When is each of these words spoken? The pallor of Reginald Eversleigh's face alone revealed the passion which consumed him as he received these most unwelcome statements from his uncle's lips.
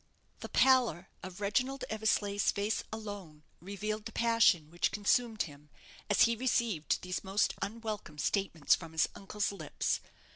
The 0.39 0.49
pallor 0.49 1.09
of 1.21 1.39
Reginald 1.39 1.85
Eversleigh's 1.87 2.51
face 2.51 2.83
alone 2.91 3.43
revealed 3.59 4.05
the 4.05 4.11
passion 4.11 4.71
which 4.71 4.91
consumed 4.91 5.43
him 5.43 5.69
as 6.09 6.23
he 6.23 6.35
received 6.35 7.03
these 7.03 7.23
most 7.23 7.53
unwelcome 7.61 8.17
statements 8.17 8.73
from 8.73 8.93
his 8.93 9.07
uncle's 9.13 9.51
lips. 9.51 9.99